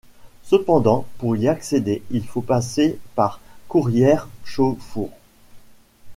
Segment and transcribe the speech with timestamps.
[0.41, 5.11] Cependant, pour y accéder il faut passer par Courrières-Chauffour.